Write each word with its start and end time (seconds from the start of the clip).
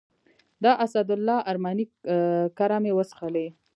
د 0.63 0.65
اسدالله 0.85 1.37
ارماني 1.51 1.85
کره 2.57 2.77
مې 2.83 2.91
وڅښلې. 2.95 3.47